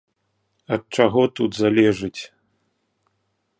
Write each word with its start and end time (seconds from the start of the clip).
Ад 0.77 0.83
чаго 0.97 1.21
тут 1.39 1.51
залежыць? 1.61 2.21